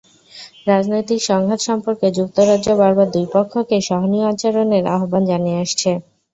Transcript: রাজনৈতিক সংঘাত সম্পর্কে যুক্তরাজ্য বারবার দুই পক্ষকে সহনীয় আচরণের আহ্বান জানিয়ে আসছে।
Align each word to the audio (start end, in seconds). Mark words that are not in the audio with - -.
রাজনৈতিক 0.67 1.19
সংঘাত 1.29 1.59
সম্পর্কে 1.69 2.07
যুক্তরাজ্য 2.17 2.67
বারবার 2.81 3.07
দুই 3.11 3.25
পক্ষকে 3.33 3.77
সহনীয় 3.89 4.25
আচরণের 4.31 4.85
আহ্বান 4.95 5.23
জানিয়ে 5.31 5.61
আসছে। 5.63 5.91